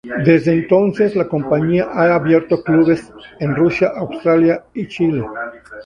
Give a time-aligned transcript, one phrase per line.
[0.25, 5.23] Desde entonces, la compañía ha abierto clubes en Rusia, Australia y Chile.